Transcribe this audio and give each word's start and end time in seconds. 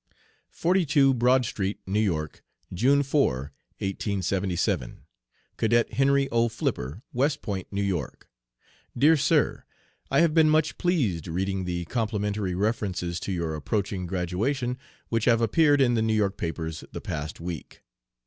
42 0.49 1.13
BROAD 1.13 1.45
STREET, 1.45 1.77
NEW 1.85 1.99
YORK, 1.99 2.43
June 2.73 3.03
4, 3.03 3.53
1877. 3.81 5.01
CADET 5.57 5.93
HENRY 5.93 6.27
O. 6.31 6.49
FLIPPER, 6.49 7.03
West 7.13 7.43
Point, 7.43 7.67
N. 7.71 7.87
Y.: 7.93 8.05
DEAR 8.97 9.15
SIR: 9.15 9.63
I 10.09 10.21
have 10.21 10.33
been 10.33 10.49
much 10.49 10.79
pleased 10.79 11.27
reading 11.27 11.65
the 11.65 11.85
complimentary 11.85 12.55
references 12.55 13.19
to 13.19 13.31
your 13.31 13.53
approaching 13.53 14.07
graduation 14.07 14.75
which 15.09 15.25
have 15.25 15.39
appeared 15.39 15.79
in 15.79 15.93
the 15.93 16.01
New 16.01 16.15
York 16.15 16.35
papers 16.35 16.83
the 16.91 16.99
past 16.99 17.39
week. 17.39 17.83